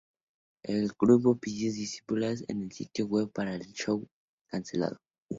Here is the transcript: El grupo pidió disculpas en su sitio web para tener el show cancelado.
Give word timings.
El 0.63 0.93
grupo 0.99 1.37
pidió 1.37 1.71
disculpas 1.71 2.43
en 2.47 2.71
su 2.71 2.77
sitio 2.77 3.05
web 3.05 3.31
para 3.31 3.51
tener 3.51 3.67
el 3.67 3.73
show 3.73 4.07
cancelado. 4.49 4.97